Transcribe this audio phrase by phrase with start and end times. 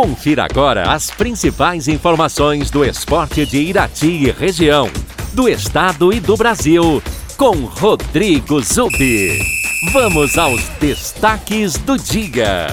[0.00, 4.88] Confira agora as principais informações do esporte de Irati e região,
[5.34, 7.02] do estado e do Brasil,
[7.36, 9.38] com Rodrigo Zubi.
[9.92, 12.68] Vamos aos destaques do dia.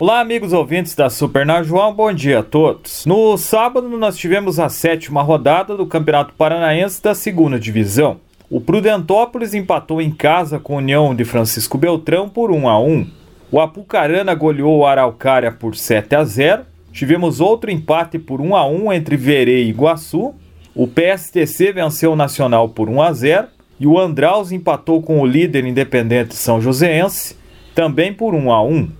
[0.00, 3.04] Olá, amigos ouvintes da Super Najuão, bom dia a todos.
[3.04, 8.18] No sábado, nós tivemos a sétima rodada do Campeonato Paranaense da segunda divisão.
[8.52, 13.06] O Prudentópolis empatou em casa com a União de Francisco Beltrão por 1 a 1.
[13.50, 16.62] O Apucarana goleou o Araucária por 7 a 0.
[16.92, 20.34] Tivemos outro empate por 1 a 1 entre Verê e Iguaçu.
[20.74, 23.46] O PSTC venceu o Nacional por 1 a 0
[23.80, 27.34] e o Andraus empatou com o líder independente São Joséense
[27.74, 28.90] também por 1 a 1.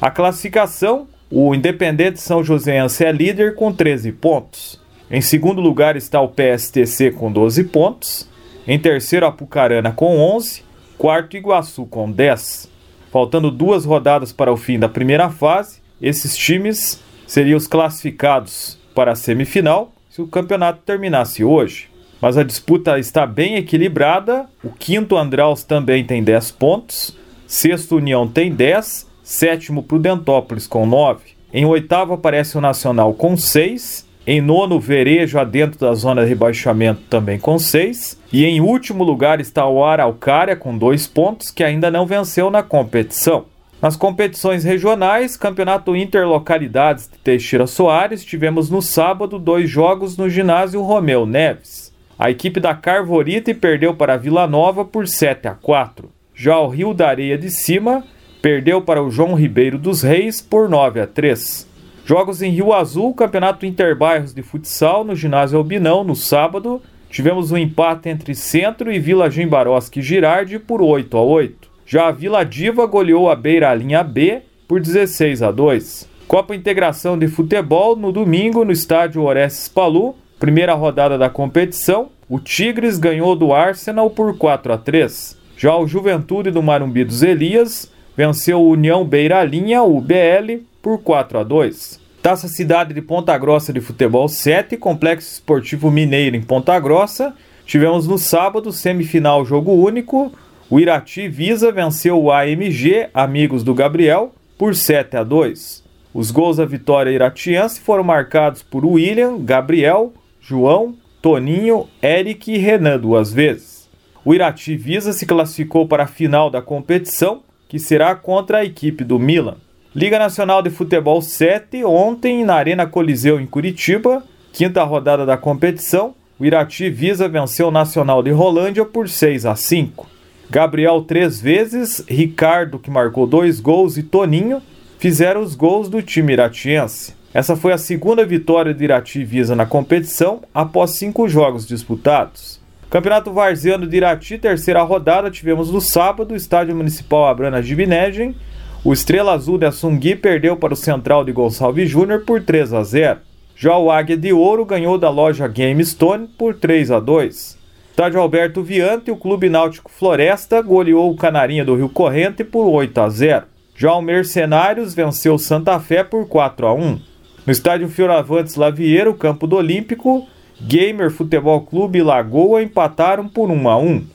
[0.00, 4.80] A classificação, o Independente São Joséense é líder com 13 pontos.
[5.10, 8.30] Em segundo lugar está o PSTC com 12 pontos.
[8.66, 10.64] Em terceiro, Apucarana com 11.
[10.98, 12.70] Quarto, Iguaçu com 10.
[13.10, 19.12] Faltando duas rodadas para o fim da primeira fase, esses times seriam os classificados para
[19.12, 21.88] a semifinal se o campeonato terminasse hoje.
[22.20, 24.46] Mas a disputa está bem equilibrada.
[24.62, 27.16] O quinto Andraus também tem 10 pontos.
[27.46, 29.08] Sexto União tem 10.
[29.22, 31.20] Sétimo Prudentópolis com 9.
[31.52, 34.06] Em oitavo aparece o Nacional com 6.
[34.32, 38.16] Em nono, Verejo, dentro da zona de rebaixamento, também com 6.
[38.32, 42.62] E em último lugar está o Araucária, com 2 pontos, que ainda não venceu na
[42.62, 43.46] competição.
[43.82, 50.80] Nas competições regionais, Campeonato Interlocalidades de Teixeira Soares, tivemos no sábado dois jogos no ginásio
[50.80, 51.92] Romeu Neves.
[52.16, 56.08] A equipe da Carvorite perdeu para a Vila Nova por 7 a 4.
[56.36, 58.04] Já o Rio da Areia de Cima
[58.40, 61.68] perdeu para o João Ribeiro dos Reis por 9 a 3.
[62.10, 66.82] Jogos em Rio Azul, Campeonato Interbairros de Futsal no ginásio Albinão no sábado.
[67.08, 71.70] Tivemos um empate entre Centro e Vila Jimbaroski Girardi por 8 a 8.
[71.86, 76.08] Já a Vila Diva goleou a Beira Linha B por 16 a 2.
[76.26, 82.08] Copa Integração de Futebol no domingo no estádio Orestes Palu, primeira rodada da competição.
[82.28, 85.38] O Tigres ganhou do Arsenal por 4 a 3.
[85.56, 90.98] Já o Juventude do Marumbi dos Elias venceu o União Beira Linha, o BL, por
[90.98, 91.99] 4 a 2.
[92.22, 97.34] Taça Cidade de Ponta Grossa de Futebol 7, Complexo Esportivo Mineiro em Ponta Grossa.
[97.64, 100.30] Tivemos no sábado, semifinal jogo único.
[100.68, 105.82] O Irati Visa venceu o AMG, amigos do Gabriel, por 7 a 2.
[106.12, 112.98] Os gols da vitória iratiense foram marcados por William, Gabriel, João, Toninho, Eric e Renan
[112.98, 113.88] duas vezes.
[114.22, 119.04] O Irati Visa se classificou para a final da competição, que será contra a equipe
[119.04, 119.56] do Milan.
[119.92, 126.14] Liga Nacional de Futebol 7, ontem na Arena Coliseu em Curitiba, quinta rodada da competição,
[126.38, 130.06] o Irati Visa venceu o Nacional de Rolândia por 6 a 5.
[130.48, 134.62] Gabriel três vezes, Ricardo, que marcou dois gols, e Toninho
[135.00, 137.12] fizeram os gols do time iratiense.
[137.34, 142.60] Essa foi a segunda vitória do Irati Visa na competição após cinco jogos disputados.
[142.88, 148.36] Campeonato Varziano de Irati, terceira rodada, tivemos no sábado, Estádio Municipal Abrana de Vinegem,
[148.82, 152.82] o Estrela Azul de Assungui perdeu para o Central de Gonçalves Júnior por 3 a
[152.82, 153.18] 0.
[153.54, 157.58] Já o Águia de Ouro ganhou da loja Game Stone por 3 a 2.
[157.90, 162.98] Estádio Alberto Viante, o Clube Náutico Floresta goleou o Canarinha do Rio Corrente por 8
[163.02, 163.44] a 0.
[163.76, 167.00] Já o Mercenários venceu Santa Fé por 4 a 1.
[167.46, 170.26] No estádio Fioravantes Lavieiro, Campo do Olímpico,
[170.58, 174.06] Gamer Futebol Clube e Lagoa empataram por 1 a 1.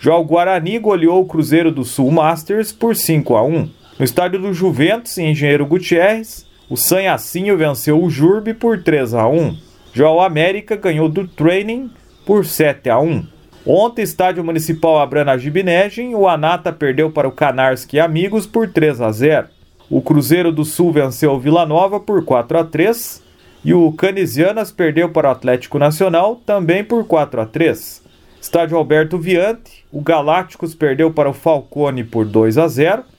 [0.00, 3.83] Já o Guarani goleou o Cruzeiro do Sul Masters por 5 a 1.
[3.96, 9.28] No estádio do Juventus, em Engenheiro Gutierrez, o Sanhacinho venceu o Jurbe por 3 a
[9.28, 9.56] 1.
[9.92, 11.88] Já o América ganhou do Training
[12.26, 13.24] por 7 a 1.
[13.64, 19.12] Ontem, estádio municipal Abrana Gibinegem, o Anata perdeu para o Canarski Amigos por 3 a
[19.12, 19.46] 0.
[19.88, 23.22] O Cruzeiro do Sul venceu o Vila Nova por 4 a 3
[23.64, 28.02] e o Canisianas perdeu para o Atlético Nacional também por 4 a 3.
[28.40, 33.13] Estádio Alberto Viante, o Galácticos perdeu para o Falcone por 2 a 0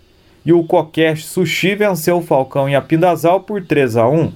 [0.46, 4.32] e o Kokesh Sushi venceu o Falcão em Apindazal por 3 a 1.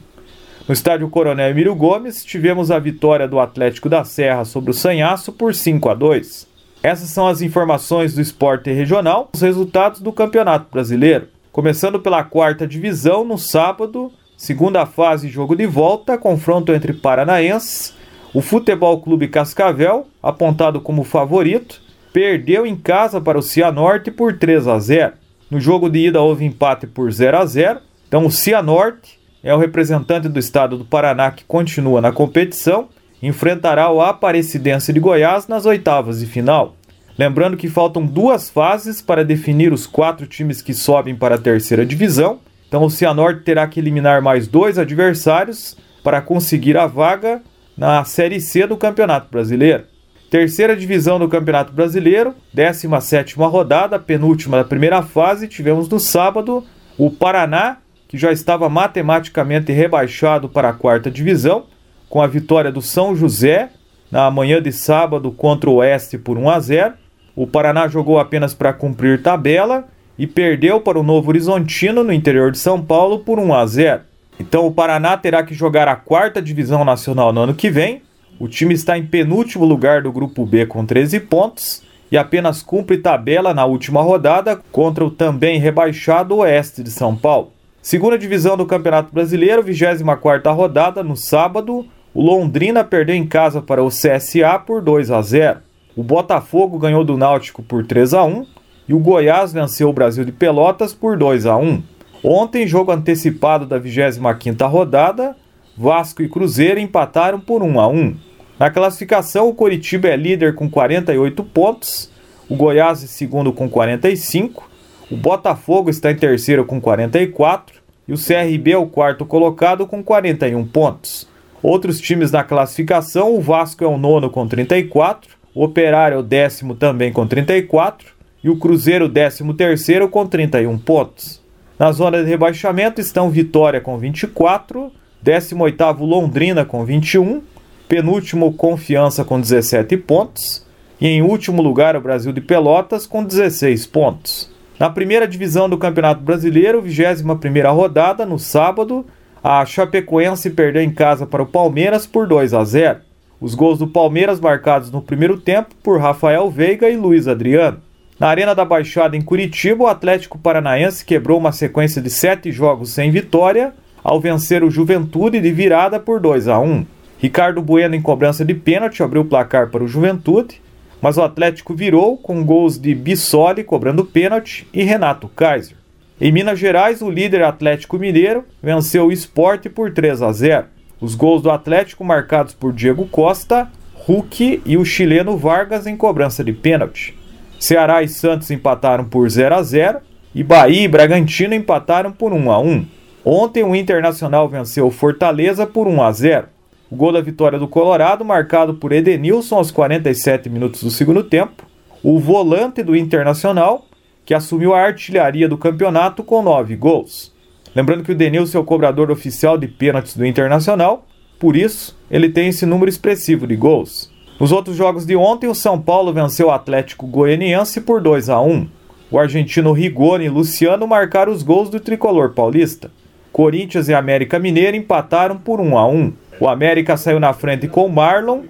[0.67, 5.31] No estádio Coronel Emílio Gomes, tivemos a vitória do Atlético da Serra sobre o Sanhaço
[5.31, 6.47] por 5 a 2.
[6.81, 11.27] Essas são as informações do esporte regional, os resultados do Campeonato Brasileiro.
[11.51, 17.93] Começando pela quarta divisão, no sábado, segunda fase jogo de volta, confronto entre paranaenses.
[18.33, 21.81] O Futebol Clube Cascavel, apontado como favorito,
[22.13, 25.13] perdeu em casa para o Cianorte por 3 a 0.
[25.49, 27.79] No jogo de ida houve empate por 0 a 0.
[28.07, 32.89] Então o Cianorte é o representante do estado do Paraná que continua na competição,
[33.21, 36.75] enfrentará o Aparecidense de Goiás nas oitavas de final.
[37.17, 41.85] Lembrando que faltam duas fases para definir os quatro times que sobem para a terceira
[41.85, 42.39] divisão.
[42.67, 47.41] Então o Cianorte terá que eliminar mais dois adversários para conseguir a vaga
[47.75, 49.83] na Série C do Campeonato Brasileiro.
[50.29, 56.63] Terceira divisão do Campeonato Brasileiro, 17 rodada, penúltima da primeira fase, tivemos no sábado
[56.99, 57.77] o Paraná,
[58.07, 61.65] que já estava matematicamente rebaixado para a quarta divisão,
[62.07, 63.69] com a vitória do São José
[64.11, 66.93] na manhã de sábado contra o Oeste por 1 a 0.
[67.35, 69.87] O Paraná jogou apenas para cumprir tabela
[70.17, 74.01] e perdeu para o Novo Horizontino no interior de São Paulo por 1 a 0.
[74.39, 78.03] Então o Paraná terá que jogar a quarta divisão nacional no ano que vem.
[78.39, 82.97] O time está em penúltimo lugar do grupo B com 13 pontos e apenas cumpre
[82.97, 87.51] tabela na última rodada contra o também rebaixado Oeste de São Paulo.
[87.81, 93.83] Segunda divisão do Campeonato Brasileiro, 24ª rodada, no sábado, o Londrina perdeu em casa para
[93.83, 95.59] o CSA por 2 a 0.
[95.93, 98.45] O Botafogo ganhou do Náutico por 3 a 1
[98.87, 101.83] e o Goiás venceu o Brasil de Pelotas por 2 a 1.
[102.23, 105.35] Ontem, jogo antecipado da 25ª rodada,
[105.77, 108.28] Vasco e Cruzeiro empataram por 1 a 1.
[108.59, 112.11] Na classificação, o Coritiba é líder com 48 pontos,
[112.49, 114.69] o Goiás é segundo com 45,
[115.09, 120.03] o Botafogo está em terceiro com 44 e o CRB é o quarto colocado com
[120.03, 121.25] 41 pontos.
[121.63, 126.23] Outros times na classificação, o Vasco é o nono com 34, o Operário é o
[126.23, 128.07] décimo também com 34
[128.43, 131.41] e o Cruzeiro décimo terceiro com 31 pontos.
[131.77, 134.91] Na zona de rebaixamento estão Vitória com 24,
[135.23, 137.41] 18º Londrina com 21,
[137.89, 140.63] penúltimo Confiança com 17 pontos
[141.01, 144.53] e em último lugar o Brasil de Pelotas com 16 pontos.
[144.79, 149.05] Na primeira divisão do Campeonato Brasileiro, 21ª rodada, no sábado,
[149.43, 152.99] a Chapecoense perdeu em casa para o Palmeiras por 2 a 0.
[153.41, 157.81] Os gols do Palmeiras marcados no primeiro tempo por Rafael Veiga e Luiz Adriano.
[158.19, 162.91] Na Arena da Baixada em Curitiba, o Atlético Paranaense quebrou uma sequência de sete jogos
[162.91, 166.98] sem vitória ao vencer o Juventude de virada por 2 a 1.
[167.19, 170.61] Ricardo Bueno em cobrança de pênalti abriu o placar para o Juventude,
[171.01, 175.75] mas o Atlético virou com gols de Bissoli cobrando pênalti e Renato Kaiser.
[176.19, 180.65] Em Minas Gerais, o líder Atlético Mineiro venceu o Esporte por 3 a 0.
[181.01, 186.41] Os gols do Atlético marcados por Diego Costa, Hulk e o chileno Vargas em cobrança
[186.41, 187.17] de pênalti.
[187.59, 189.99] Ceará e Santos empataram por 0 a 0
[190.33, 192.85] e Bahia e Bragantino empataram por 1 a 1.
[193.25, 196.58] Ontem o Internacional venceu o Fortaleza por 1 a 0.
[196.91, 201.67] O gol da vitória do Colorado, marcado por Edenilson aos 47 minutos do segundo tempo.
[202.01, 203.85] O volante do Internacional,
[204.25, 207.31] que assumiu a artilharia do campeonato com nove gols.
[207.75, 211.05] Lembrando que o Denilson é o cobrador oficial de pênaltis do Internacional,
[211.37, 214.11] por isso ele tem esse número expressivo de gols.
[214.39, 218.41] Nos outros jogos de ontem, o São Paulo venceu o Atlético Goianiense por 2 a
[218.41, 218.67] 1.
[219.11, 222.89] O argentino Rigoni e Luciano marcaram os gols do tricolor paulista.
[223.31, 226.13] Corinthians e América Mineiro empataram por 1 a 1.
[226.39, 228.41] O América saiu na frente com o Marlon,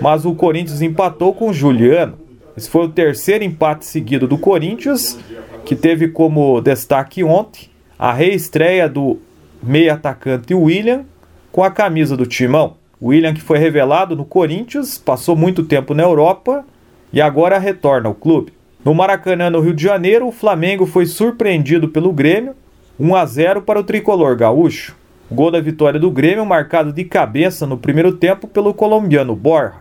[0.00, 2.18] mas o Corinthians empatou com o Juliano.
[2.56, 5.18] Esse foi o terceiro empate seguido do Corinthians,
[5.64, 9.18] que teve como destaque ontem a reestreia do
[9.62, 11.04] meio atacante William
[11.50, 12.74] com a camisa do Timão.
[13.02, 16.64] William que foi revelado no Corinthians, passou muito tempo na Europa
[17.12, 18.52] e agora retorna ao clube.
[18.84, 22.54] No Maracanã, no Rio de Janeiro, o Flamengo foi surpreendido pelo Grêmio,
[22.98, 24.94] 1 a 0 para o tricolor gaúcho.
[25.30, 29.76] Gol da vitória do Grêmio marcado de cabeça no primeiro tempo pelo colombiano Borja.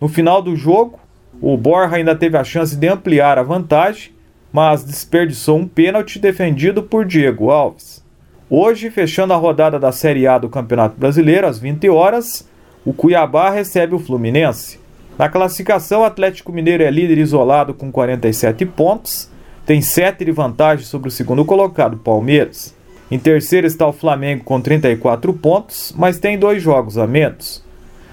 [0.00, 0.98] No final do jogo,
[1.40, 4.10] o Borja ainda teve a chance de ampliar a vantagem,
[4.52, 8.04] mas desperdiçou um pênalti defendido por Diego Alves.
[8.50, 12.48] Hoje, fechando a rodada da Série A do Campeonato Brasileiro, às 20 horas,
[12.84, 14.80] o Cuiabá recebe o Fluminense.
[15.18, 19.30] Na classificação, o Atlético Mineiro é líder isolado com 47 pontos,
[19.66, 22.74] tem 7 de vantagem sobre o segundo colocado, Palmeiras.
[23.10, 27.64] Em terceiro está o Flamengo com 34 pontos, mas tem dois jogos a menos.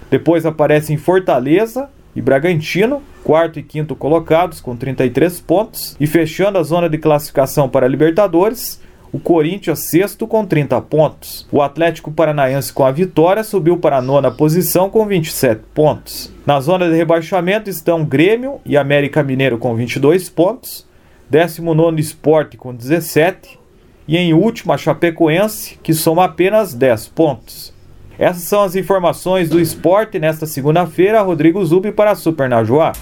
[0.09, 6.63] Depois aparecem Fortaleza e Bragantino, quarto e quinto colocados com 33 pontos, e fechando a
[6.63, 11.45] zona de classificação para a Libertadores, o Corinthians sexto com 30 pontos.
[11.51, 16.31] O Atlético Paranaense com a vitória subiu para a nona posição com 27 pontos.
[16.45, 20.87] Na zona de rebaixamento estão Grêmio e América Mineiro com 22 pontos,
[21.29, 23.64] 19 Esporte com 17
[24.07, 27.73] e em último a Chapecoense que soma apenas 10 pontos.
[28.17, 31.21] Essas são as informações do esporte nesta segunda-feira.
[31.21, 32.93] Rodrigo Zubi para a Super Najuá.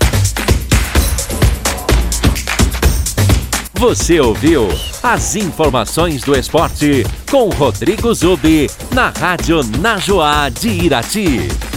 [3.74, 4.70] Você ouviu
[5.04, 11.73] as informações do esporte com Rodrigo Zubi na Rádio Najuá de Irati.